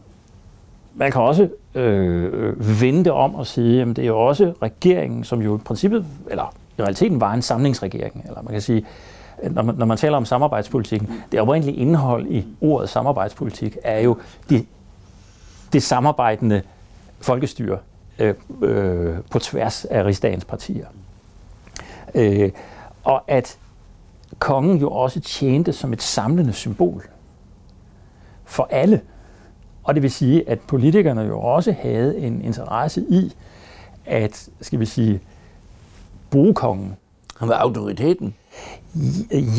[0.95, 5.43] man kan også øh, vende om og sige, at det er jo også regeringen, som
[5.43, 8.87] jo i princippet, eller i realiteten var en samlingsregering, eller man kan sige,
[9.51, 14.17] når man, når man taler om samarbejdspolitikken, det oprindelige indhold i ordet samarbejdspolitik er jo
[14.49, 14.67] det,
[15.73, 16.63] det samarbejdende
[17.21, 17.79] folkestyre,
[18.19, 20.87] øh, øh, på tværs af rigsdagens partier.
[22.15, 22.51] Øh,
[23.05, 23.59] og at
[24.39, 27.09] kongen jo også tjente som et samlende symbol
[28.45, 29.01] for alle.
[29.85, 33.35] Og det vil sige, at politikerne jo også havde en interesse i
[34.07, 35.21] at, skal vi sige,
[36.31, 36.97] bruge kongen.
[37.39, 38.35] Han var autoriteten.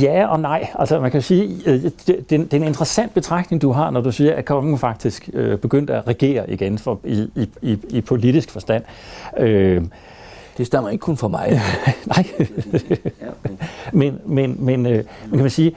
[0.02, 0.68] Ja og nej.
[0.76, 4.12] Altså man kan sige, øh, det, det, er en interessant betragtning, du har, når du
[4.12, 8.52] siger, at kongen faktisk øh, begyndte at regere igen for, i, i, i, i politisk
[8.52, 8.84] forstand.
[9.38, 9.84] Øh,
[10.58, 11.62] det stammer ikke kun for mig.
[12.16, 12.26] nej.
[13.94, 15.76] men, men, men øh, man kan man sige,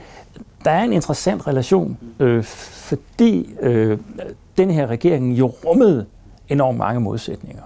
[0.65, 3.97] der er en interessant relation, øh, fordi øh,
[4.57, 6.05] den her regering jo rummede
[6.49, 7.63] enormt mange modsætninger.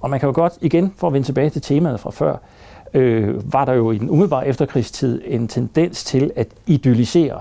[0.00, 2.38] Og man kan jo godt, igen for at vende tilbage til temaet fra før, øh,
[2.94, 7.40] øh, var der jo i den umiddelbare efterkrigstid en tendens til at idyllisere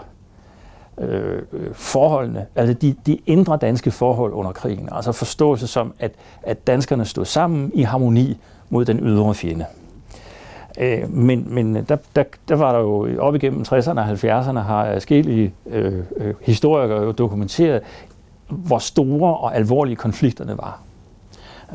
[0.97, 6.11] øh, øh, forholdene, altså de, de indre danske forhold under krigen, altså forståelse som, at,
[6.43, 8.37] at danskerne stod sammen i harmoni
[8.69, 9.65] mod den ydre fjende.
[10.79, 14.93] Øh, men men der, der, der var der jo op igennem 60'erne og 70'erne har
[14.93, 17.81] forskellige øh, øh, historikere jo dokumenteret,
[18.47, 20.81] hvor store og alvorlige konflikterne var.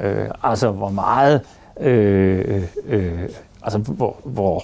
[0.02, 1.40] Øh, altså hvor meget,
[1.80, 3.28] øh, øh, øh
[3.64, 4.62] altså hvor, hvor,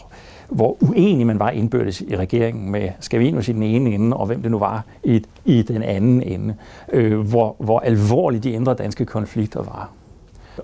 [0.49, 4.43] hvor uenig man var indbyrdes i regeringen med Scavenius i den ene ende, og hvem
[4.43, 6.55] det nu var i, i den anden ende.
[6.93, 9.91] Øh, hvor, hvor alvorlige de indre danske konflikter var.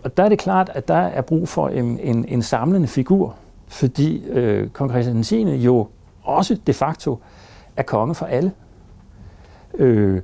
[0.05, 3.35] Og der er det klart, at der er brug for en, en, en samlende figur,
[3.69, 5.43] fordi øh, kong Christian 10.
[5.43, 5.87] jo
[6.23, 7.19] også de facto
[7.77, 8.53] er konge for alle.
[9.75, 10.21] Øh,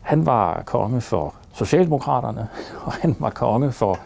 [0.00, 2.48] han var konge for Socialdemokraterne,
[2.84, 3.98] og han var konge for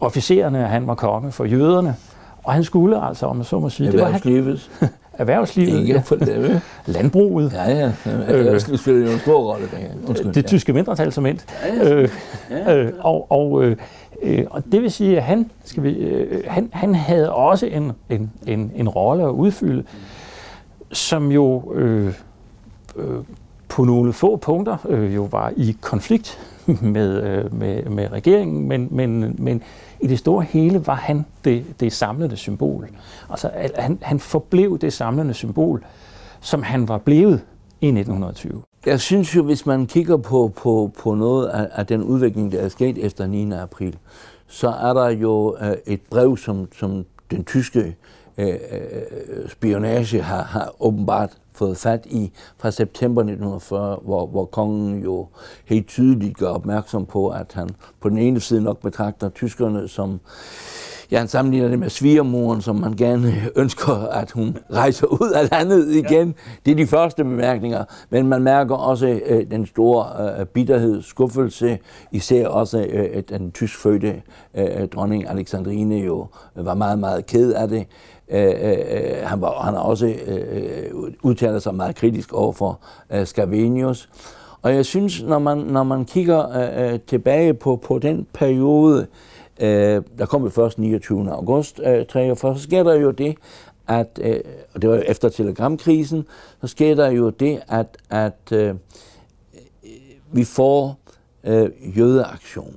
[0.00, 1.96] officererne, og han var konge for jøderne.
[2.44, 3.88] Og han skulle altså, om man så må sige...
[3.88, 4.44] Erhvervslivet.
[4.44, 5.80] Det var han, erhvervslivet.
[5.88, 6.60] Ikke for det.
[6.86, 7.52] Landbruget.
[7.52, 7.92] Ja, ja.
[8.04, 9.66] Erhvervslivet spiller jo en stor rolle.
[10.08, 10.48] Undskyld, det ja.
[10.48, 11.44] tyske mindretal som endt.
[11.66, 11.94] Ja, ja.
[11.94, 12.08] Øh,
[12.50, 12.76] ja.
[12.76, 13.76] Øh, og, og, øh,
[14.50, 18.30] og det vil sige, at han, skal vi, øh, han, han havde også en, en,
[18.46, 19.84] en, en rolle at udfylde,
[20.92, 22.14] som jo øh,
[22.96, 23.04] øh,
[23.68, 26.38] på nogle få punkter øh, jo var i konflikt
[26.82, 29.62] med, øh, med, med regeringen, men, men, men
[30.02, 32.88] i det store hele var han det, det samlende symbol.
[33.30, 35.84] Altså, han, han forblev det samlende symbol,
[36.40, 37.40] som han var blevet
[37.80, 38.62] i 1920.
[38.86, 42.58] Jeg synes jo, hvis man kigger på, på, på noget af, af den udvikling, der
[42.58, 43.52] er sket efter 9.
[43.52, 43.96] april,
[44.46, 47.96] så er der jo øh, et brev, som, som den tyske
[48.38, 51.30] øh, øh spionage har, har åbenbart
[51.62, 55.26] fået fat i fra september 1940, hvor, hvor kongen jo
[55.64, 57.68] helt tydeligt gør opmærksom på, at han
[58.00, 60.20] på den ene side nok betragter tyskerne som
[61.12, 65.50] Ja, han sammenligner det med svigermoren, som man gerne ønsker, at hun rejser ud af
[65.50, 66.28] landet igen.
[66.28, 66.52] Ja.
[66.66, 67.84] Det er de første bemærkninger.
[68.10, 70.06] Men man mærker også øh, den store
[70.40, 71.78] øh, bitterhed, skuffelse.
[72.12, 74.22] Især også øh, den tyskfødte
[74.54, 77.86] øh, dronning Alexandrine jo var meget, meget ked af det.
[78.30, 78.72] Øh, øh,
[79.22, 82.80] han, var, han har også øh, udtalt sig meget kritisk over for
[83.12, 84.08] øh, Scavenius.
[84.62, 86.58] Og jeg synes, når man, når man kigger
[86.92, 89.06] øh, tilbage på, på den periode, øh,
[89.60, 91.30] der kom jo først 29.
[91.30, 93.36] august øh, 43, så sker der jo det,
[93.88, 94.40] at, øh,
[94.74, 96.26] og det var jo efter telegramkrisen,
[96.60, 98.74] så sker der jo det, at, at øh,
[100.32, 100.98] vi får
[101.44, 102.76] øh, jødeaktion.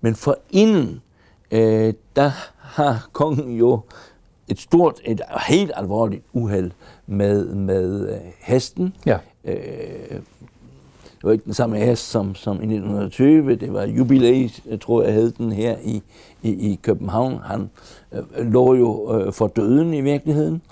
[0.00, 1.02] Men for inden,
[1.50, 3.80] øh, der har kongen jo
[4.48, 6.70] et stort, et helt alvorligt uheld
[7.06, 8.96] med, med øh, hesten.
[9.06, 9.18] Ja.
[9.44, 10.20] Øh,
[11.22, 15.02] det var ikke den samme hest som, som i 1920, det var jubilæet, jeg tror
[15.02, 16.02] jeg hed den her i,
[16.42, 17.38] i, i København.
[17.44, 17.70] Han
[18.12, 20.62] øh, lå jo øh, for døden i virkeligheden.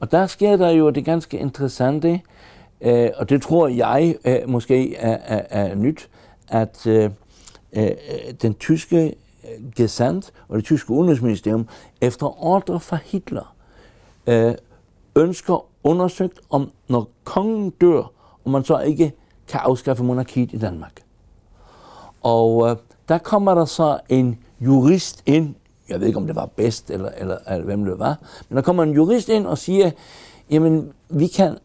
[0.00, 2.20] Og der sker der jo det ganske interessante,
[2.80, 6.08] øh, og det tror jeg øh, måske er, er, er nyt,
[6.48, 7.10] at øh,
[7.72, 7.90] øh,
[8.42, 9.06] den tyske
[9.44, 11.68] øh, gesandt og det tyske udenrigsministerium
[12.00, 13.54] efter ordre fra Hitler
[14.26, 14.54] øh,
[15.16, 18.10] ønsker undersøgt, om når kongen dør,
[18.44, 19.12] om man så ikke
[19.48, 21.02] kan afskaffe monarkiet i Danmark.
[22.22, 22.76] Og øh,
[23.08, 25.54] der kommer der så en jurist ind,
[25.88, 28.62] jeg ved ikke om det var bedst eller, eller, eller hvem det var, men der
[28.62, 29.90] kommer en jurist ind og siger,
[30.50, 31.58] jamen vi kan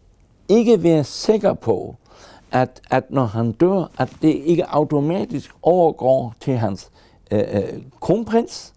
[0.50, 1.96] ikke være sikre på,
[2.52, 6.90] at, at når han dør, at det ikke automatisk overgår til hans
[7.32, 8.74] øh, øh, kronprins,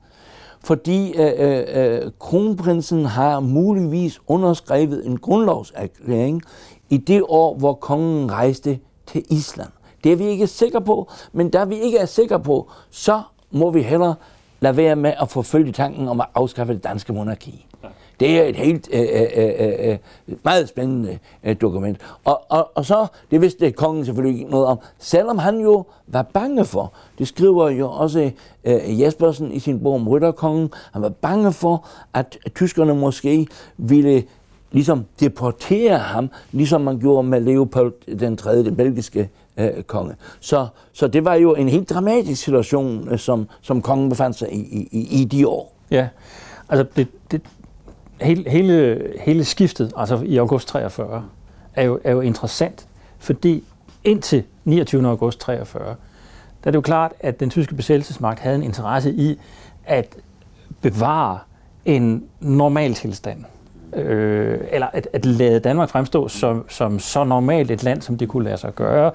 [0.65, 6.43] fordi øh, øh, øh kronprinsen har muligvis underskrevet en grundlovserklæring
[6.91, 8.79] i det år, hvor kongen rejste
[9.13, 9.71] til Island.
[10.05, 13.71] Det er vi ikke sikre på, men da vi ikke er sikre på, så må
[13.71, 14.15] vi heller
[14.61, 17.67] lade være med at forfølge tanken om at afskaffe det danske monarki.
[18.21, 19.99] Det er et helt øh, øh, øh, øh,
[20.45, 21.99] meget spændende øh, dokument.
[22.25, 26.23] Og, og, og så, det vidste kongen selvfølgelig ikke noget om, selvom han jo var
[26.23, 28.31] bange for, det skriver jo også
[28.65, 33.47] øh, Jespersen i sin bog om Rytterkongen, han var bange for, at tyskerne måske
[33.77, 34.25] ville
[34.73, 40.15] ligesom deportere ham, ligesom man gjorde med Leopold den 3., den belgiske øh, konge.
[40.41, 44.53] Så, så det var jo en helt dramatisk situation, øh, som, som kongen befandt sig
[44.53, 45.77] i, i, i de år.
[45.91, 46.09] Ja,
[46.69, 47.41] altså det, det,
[48.21, 51.25] hele, hele, hele skiftet, altså i august 43,
[51.75, 52.87] er jo, er jo interessant,
[53.19, 53.65] fordi
[54.05, 55.09] indtil 29.
[55.09, 55.95] august 43, der
[56.65, 59.39] er det jo klart, at den tyske besættelsesmagt havde en interesse i
[59.85, 60.17] at
[60.81, 61.39] bevare
[61.85, 63.45] en normal tilstand.
[63.97, 68.29] Øh, eller at, at lade Danmark fremstå som, som så normalt et land, som det
[68.29, 69.11] kunne lade sig gøre,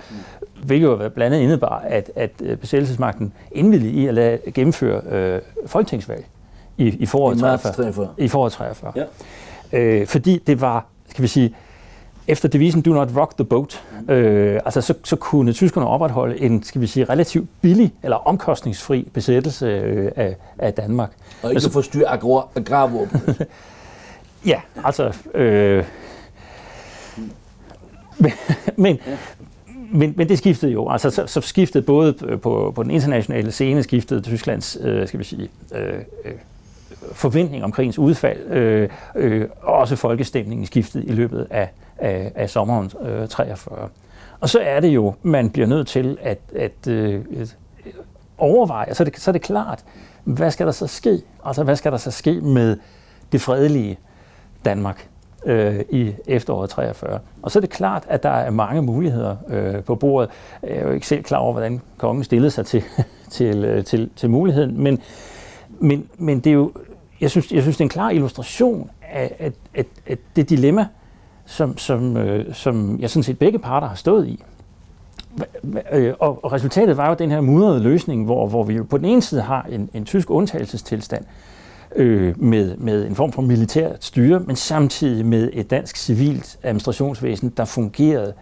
[0.64, 6.26] hvilket jo blandt andet indebar, at, at besættelsesmagten indvillige i at lade gennemføre øh, folketingsvalg
[6.78, 8.10] i, i foråret 43.
[8.18, 8.92] I foråret 43.
[8.96, 9.04] Ja.
[9.80, 11.56] Øh, fordi det var, skal vi sige,
[12.28, 16.64] efter devisen Do not rock the boat, øh, altså så, så kunne tyskerne opretholde en,
[16.64, 21.12] skal vi sige, relativt billig eller omkostningsfri besættelse øh, af, af Danmark.
[21.44, 22.08] Og ikke altså, forstyrre
[22.56, 23.22] agrarvåben.
[24.46, 25.18] ja, altså...
[25.34, 25.86] Øh,
[28.20, 28.32] men,
[28.76, 29.00] men,
[29.92, 30.90] men, men det skiftede jo.
[30.90, 35.24] Altså, så, så skiftede både på, på den internationale scene, skiftede Tysklands, øh, skal vi
[35.24, 35.94] sige, øh,
[36.26, 36.32] øh,
[37.12, 42.50] forventning om krigens udfald, øh, øh, og også folkestemningen skiftede i løbet af, af, af
[42.50, 43.90] sommeren øh, 43.
[44.40, 47.22] Og så er det jo, man bliver nødt til at, at øh,
[48.38, 49.84] overveje, så er, det, så er det klart,
[50.24, 51.22] hvad skal der så ske?
[51.46, 52.78] Altså, hvad skal der så ske med
[53.32, 53.98] det fredelige
[54.70, 55.08] Danmark?
[55.48, 57.20] øh, i efteråret 43.
[57.42, 60.30] Og så er det klart, at der er mange muligheder øh, på bordet.
[60.64, 62.84] Jeg er jo ikke selv klar over, hvordan kongen stillede sig til,
[63.30, 65.00] til, øh, til, til muligheden, men,
[65.80, 66.72] men, men det er jo,
[67.22, 70.88] jeg synes, jeg synes, det er en klar illustration af, at, at, at det dilemma,
[71.46, 74.44] som, som, øh, som jeg sådan set begge parter har stået i.
[75.92, 78.98] Øh, og, og resultatet var jo den her mudrede løsning, hvor, hvor vi jo på
[78.98, 81.57] den ene side har en, en tysk undtagelsestilstand, øh,
[81.96, 87.66] med, med en form for militært styre, men samtidig med et dansk civilt administrationsvæsen, der
[87.66, 88.34] fungerede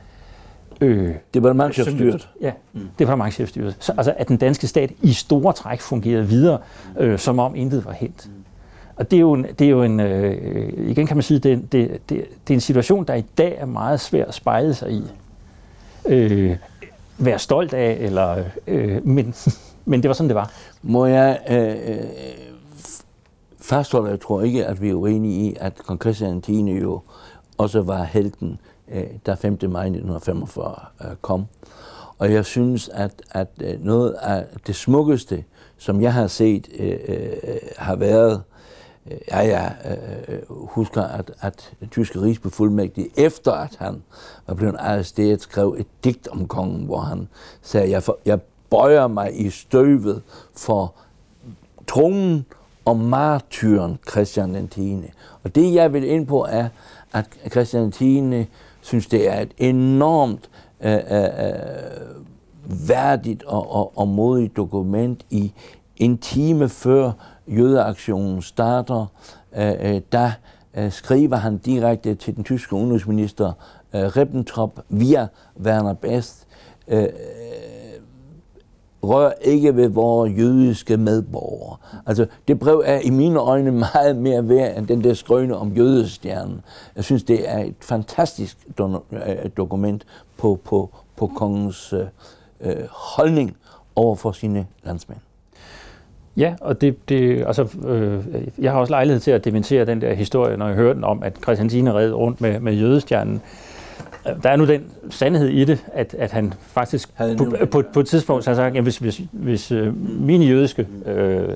[0.81, 2.29] Øh, Departementchefstyret.
[2.41, 2.81] Ja, mm.
[2.99, 3.75] departementchefstyret.
[3.79, 6.57] Så altså, at den danske stat i store træk fungerede videre,
[6.99, 8.29] øh, som om intet var hent.
[8.95, 11.71] Og det er jo en, det er jo en øh, igen kan man sige, det,
[11.71, 14.91] det, det, det er en situation, der i dag er meget svær at spejle sig
[14.91, 15.03] i.
[16.05, 16.55] Øh,
[17.17, 19.33] være stolt af, eller, øh, men,
[19.85, 20.51] men det var sådan, det var.
[20.81, 22.05] Må jeg øh, øh
[23.65, 26.61] fastholder, jeg tror ikke, at vi er uenige i, at kong Christian 10.
[26.61, 27.01] jo
[27.57, 29.51] også var helten, der da 5.
[29.51, 31.45] maj 1945 øh, kom.
[32.17, 35.43] Og jeg synes, at, at øh, noget af det smukkeste,
[35.77, 36.67] som jeg har set,
[37.77, 38.43] har været,
[39.27, 39.75] ja, jeg
[40.49, 44.03] husker, at, at den tyske rigsbefuldmægtige, efter at han
[44.47, 47.27] var blevet arresteret, skrev et digt om kongen, hvor han
[47.61, 50.21] sagde, jeg, for, jeg bøjer mig i støvet
[50.55, 50.93] for
[51.87, 52.45] tronen
[52.85, 54.97] om martyren Christian den 10.
[55.43, 56.67] Og det jeg vil ind på er,
[57.13, 58.49] at Christian den 10.
[58.81, 60.49] synes, det er et enormt
[60.81, 65.53] øh, øh, øh, værdigt og, og, og modigt dokument i
[65.97, 67.11] en time før
[67.47, 69.05] jødeaktionen starter,
[69.57, 70.31] øh, øh, der
[70.77, 73.51] øh, skriver han direkte til den tyske udenrigsminister
[73.95, 75.27] øh, Ribbentrop via
[75.63, 76.47] Werner Best,
[76.87, 77.07] øh,
[79.09, 81.77] rør ikke ved vores jødiske medborgere.
[82.05, 85.71] Altså, det brev er i mine øjne meget mere værd end den der skrøne om
[85.71, 86.61] jødestjernen.
[86.95, 88.89] Jeg synes, det er et fantastisk øh,
[89.57, 90.05] dokument
[90.37, 92.05] på, på, på kongens øh,
[92.61, 93.57] øh, holdning
[93.95, 95.19] over for sine landsmænd.
[96.37, 98.23] Ja, og det, det, altså, øh,
[98.57, 101.23] jeg har også lejlighed til at dementere den der historie, når jeg hører den om,
[101.23, 103.41] at Christian Tine red rundt med, med jødestjernen.
[104.43, 108.07] Der er nu den sandhed i det, at, at han faktisk på, på, på et
[108.07, 111.49] tidspunkt har sagt, at hvis, hvis, hvis øh, mine jødiske, øh,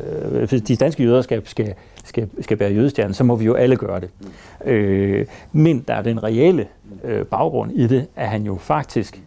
[0.47, 3.75] hvis de danske jøder skal, skal, skal, skal bære jødestjernen, så må vi jo alle
[3.75, 4.09] gøre det.
[4.65, 6.67] Øh, men der er den reelle
[7.03, 9.21] øh, baggrund i det, at han jo faktisk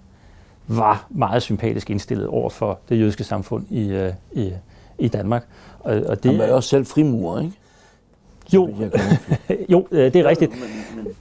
[0.67, 4.53] var meget sympatisk indstillet over for det jødiske samfund i, øh, i,
[4.99, 5.45] i Danmark.
[5.81, 7.53] Og, og det, han var jo også selv frimurer, ikke?
[8.55, 8.75] Jo,
[9.73, 10.53] jo øh, det er rigtigt.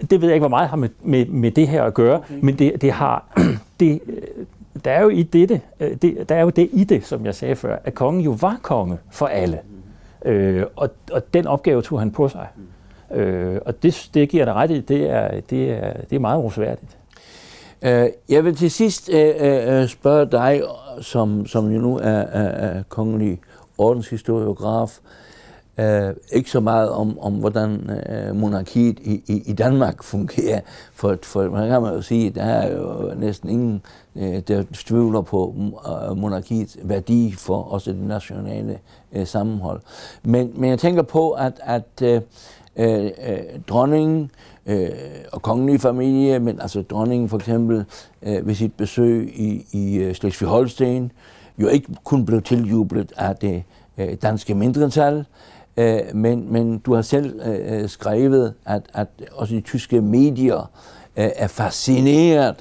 [0.09, 2.39] Det ved jeg ikke, hvor meget har med, med, med det her at gøre, okay.
[2.41, 3.27] men det, det har...
[3.79, 4.01] Det,
[4.85, 7.35] der er jo i dette, øh, det, der er jo det i det, som jeg
[7.35, 9.59] sagde før, at kongen jo var konge for alle.
[10.25, 12.47] Øh, og, og den opgave tog han på sig.
[13.13, 16.43] Øh, og det, det giver dig ret i, det er, det er, det er meget
[16.43, 16.97] rosværdigt.
[17.81, 19.15] Øh, jeg vil til sidst uh,
[19.87, 20.61] spørge dig,
[21.01, 23.39] som, som jo nu er, er, er kongelig
[23.77, 24.97] ordenshistoriograf,
[25.77, 30.59] Øh, ikke så meget om, om hvordan øh, monarkiet i, i, i Danmark fungerer,
[30.93, 33.81] for, for man kan man jo sige, at der er jo næsten ingen,
[34.15, 35.73] øh, der tvivler på mm,
[36.09, 38.79] øh, monarkiets værdi for også det nationale
[39.13, 39.81] øh, sammenhold.
[40.23, 42.21] Men, men jeg tænker på, at, at øh,
[42.75, 44.31] øh, øh dronningen
[44.65, 44.89] øh,
[45.31, 47.85] og kongelige familie, men altså dronningen for eksempel
[48.21, 51.11] øh, ved sit besøg i, i øh, Slesvig-Holsten,
[51.57, 53.63] jo ikke kun blev tiljublet af det
[53.97, 55.25] øh, danske mindretal,
[55.77, 60.71] Øh, men, men du har selv øh, øh, skrevet, at, at også de tyske medier
[61.17, 62.55] øh, er fascineret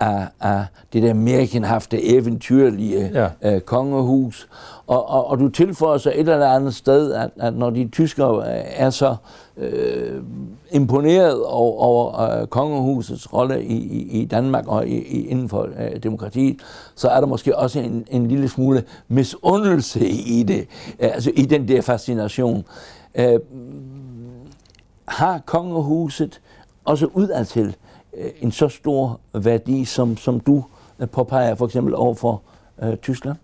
[0.00, 3.10] af, af det der mærkenhafte, eventyrlige
[3.42, 3.54] ja.
[3.54, 4.48] øh, kongehus.
[4.86, 8.48] Og, og, og du tilføjer så et eller andet sted, at, at når de tyskere
[8.48, 9.16] er så
[9.56, 10.22] øh,
[10.70, 15.62] imponeret over, over øh, kongehusets rolle i, i, i Danmark og i, i, inden for
[15.62, 16.56] øh, demokratiet,
[16.94, 20.68] så er der måske også en, en lille smule misundelse i det,
[21.00, 22.64] øh, altså i den der fascination.
[23.14, 23.40] Øh,
[25.08, 26.40] har kongehuset
[26.84, 27.72] også udadtil øh,
[28.16, 30.64] Øh, en så stor værdi, som, som du
[31.00, 32.42] øh, påpeger for eksempel over for
[32.82, 33.36] øh, Tyskland?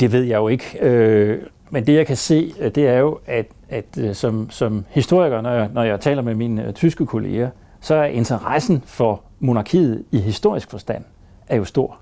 [0.00, 0.78] Det ved jeg jo ikke.
[0.80, 5.40] Øh, men det jeg kan se, øh, det er jo, at, at som, som historiker,
[5.40, 7.50] når jeg, når jeg taler med mine tyske kolleger,
[7.80, 11.04] så er interessen for monarkiet i historisk forstand
[11.48, 11.98] er jo stor.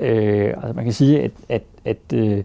[0.00, 2.44] Øh, altså man kan sige, at, at, at øh,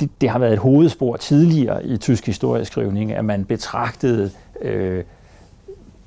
[0.00, 4.30] det, det har været et hovedspor tidligere i tysk historieskrivning, at man betragtede
[4.62, 5.04] øh,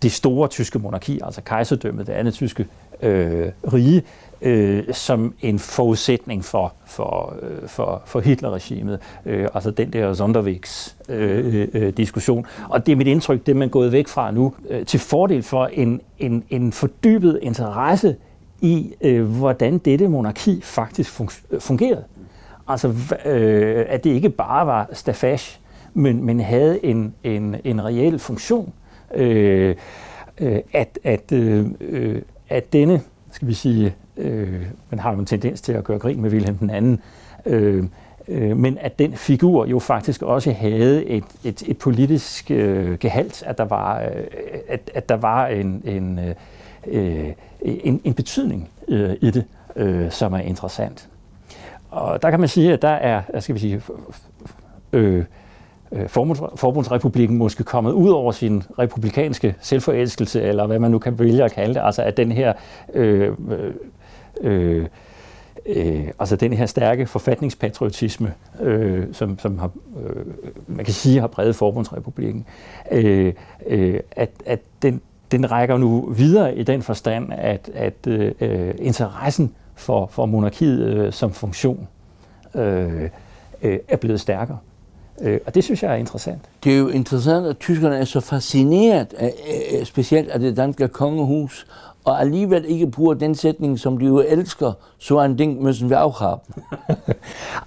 [0.01, 2.65] det store tyske monarki, altså kejserdømmet, det andet tyske
[3.01, 4.03] øh, rige,
[4.41, 8.99] øh, som en forudsætning for, for, øh, for, for Hitler-regimet.
[9.25, 12.37] Øh, altså den der Sondervægs-diskussion.
[12.37, 14.53] Øh, øh, øh og det er mit indtryk, det man er gået væk fra nu,
[14.69, 18.15] øh, til fordel for en, en, en fordybet interesse
[18.61, 21.21] i, øh, hvordan dette monarki faktisk
[21.51, 22.03] øh, fungerede.
[22.67, 22.87] Altså,
[23.25, 25.59] øh, at det ikke bare var stafage,
[25.93, 28.73] men, men havde en, en, en reel funktion.
[29.15, 29.75] Øh,
[30.39, 33.01] øh, at, at, øh, øh at denne,
[33.31, 36.57] skal vi sige, øh, man har jo en tendens til at gøre grin med Wilhelm
[36.57, 37.01] den anden,
[37.45, 37.83] øh,
[38.27, 43.43] øh, men at den figur jo faktisk også havde et, et, et politisk øh, gehalt,
[43.43, 44.23] at der var, øh,
[44.67, 46.19] at, at der var en, en,
[46.87, 49.45] øh, en, en betydning øh, i det,
[49.75, 51.09] øh, som er interessant.
[51.91, 53.81] Og der kan man sige, at der er, skal vi sige,
[54.93, 55.23] øh,
[55.91, 56.09] Øh,
[56.55, 61.51] Forbundsrepublikken måske kommet ud over sin republikanske selvforelskelse, eller hvad man nu kan vælge at
[61.51, 62.53] kalde det, altså at den her
[62.93, 63.33] øh,
[64.41, 64.85] øh,
[65.65, 69.71] øh, altså den her stærke forfatningspatriotisme, øh, som, som har,
[70.05, 70.25] øh,
[70.67, 72.45] man kan sige har præget Forbundsrepublikken,
[72.91, 73.33] øh,
[73.67, 79.53] øh, at, at den, den rækker nu videre i den forstand, at, at øh, interessen
[79.75, 81.87] for, for monarkiet øh, som funktion
[82.55, 83.09] øh,
[83.61, 84.57] øh, er blevet stærkere.
[85.21, 86.41] Øh, og det synes jeg er interessant.
[86.63, 89.33] Det er jo interessant, at tyskerne er så fascineret af,
[89.83, 91.67] specielt af det danske kongehus,
[92.03, 95.97] og alligevel ikke bruger den sætning, som de jo elsker, så en ding müssen wir
[95.97, 96.53] auch haben.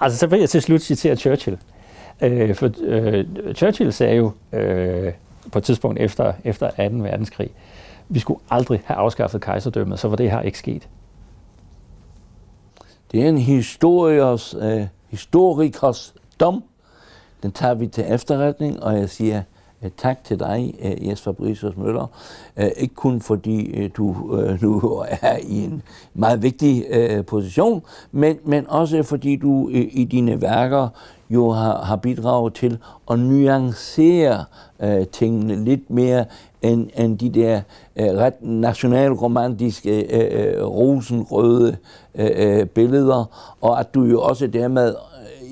[0.00, 1.58] altså, så vil jeg til slut citere Churchill.
[2.20, 3.24] Øh, for øh,
[3.54, 5.12] Churchill sagde jo øh,
[5.52, 6.96] på et tidspunkt efter, efter 2.
[6.96, 7.50] verdenskrig,
[8.08, 10.88] vi skulle aldrig have afskaffet kejserdømmet, så var det her ikke sket.
[13.12, 16.64] Det er en historikers, øh, historikers dom.
[17.42, 19.42] Den tager vi til efterretning, og jeg siger,
[19.82, 22.06] øh, tak til dig, øh, Jes Fabricius Møller.
[22.56, 24.80] Øh, ikke kun fordi øh, du øh, nu
[25.22, 25.82] er i en
[26.14, 26.84] meget vigtig
[27.26, 27.82] position,
[28.12, 30.88] men, men også fordi du i dine værker
[31.30, 32.78] jo har, har bidraget til
[33.10, 34.44] at nuancere
[35.12, 36.24] tingene lidt mere
[36.62, 37.60] end, end de der
[37.96, 40.06] ret nationalromantiske
[40.64, 41.76] rosenrøde
[42.74, 43.24] billeder,
[43.60, 44.94] og at du jo også dermed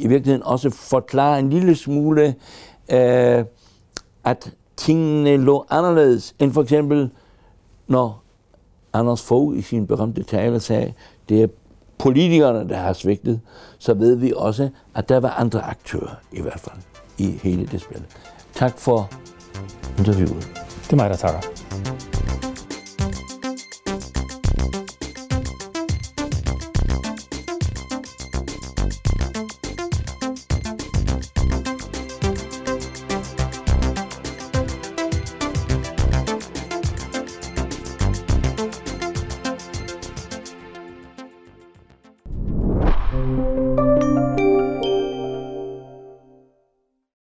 [0.01, 2.35] i virkeligheden også forklare en lille smule
[2.93, 3.45] øh,
[4.25, 7.11] at tingene lå anderledes end for eksempel,
[7.89, 8.23] når
[8.93, 10.93] Anders Fogh i sin berømte tale sagde,
[11.29, 11.47] det er
[11.99, 13.41] politikerne, der har svigtet,
[13.79, 16.77] så ved vi også, at der var andre aktører i hvert fald
[17.19, 18.03] i hele det spil.
[18.55, 19.11] Tak for
[19.99, 20.51] interviewet.
[20.85, 21.41] Det er mig, der takker.